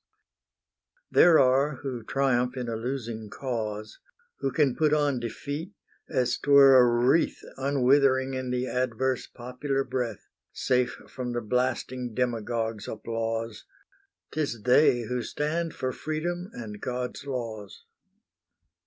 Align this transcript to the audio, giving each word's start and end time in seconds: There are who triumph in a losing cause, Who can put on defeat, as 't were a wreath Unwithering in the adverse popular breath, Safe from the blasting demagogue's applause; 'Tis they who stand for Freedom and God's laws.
There 1.11 1.37
are 1.37 1.75
who 1.83 2.01
triumph 2.01 2.57
in 2.57 2.67
a 2.67 2.75
losing 2.75 3.29
cause, 3.29 3.99
Who 4.39 4.51
can 4.51 4.75
put 4.75 4.95
on 4.95 5.19
defeat, 5.19 5.73
as 6.09 6.37
't 6.39 6.49
were 6.49 6.75
a 6.75 7.05
wreath 7.07 7.43
Unwithering 7.55 8.33
in 8.33 8.49
the 8.49 8.65
adverse 8.65 9.27
popular 9.27 9.83
breath, 9.83 10.27
Safe 10.53 10.91
from 11.07 11.33
the 11.33 11.41
blasting 11.41 12.15
demagogue's 12.15 12.87
applause; 12.87 13.65
'Tis 14.31 14.63
they 14.63 15.01
who 15.03 15.21
stand 15.21 15.75
for 15.75 15.91
Freedom 15.91 16.49
and 16.51 16.81
God's 16.81 17.27
laws. 17.27 17.85